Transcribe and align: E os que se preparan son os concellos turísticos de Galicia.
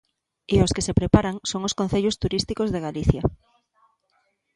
E 0.53 0.55
os 0.65 0.73
que 0.75 0.85
se 0.87 0.97
preparan 0.99 1.35
son 1.51 1.61
os 1.67 1.73
concellos 1.79 2.19
turísticos 2.21 2.69
de 2.73 2.83
Galicia. 2.87 3.23